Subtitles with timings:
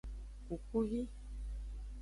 [0.45, 1.01] Kukuvi.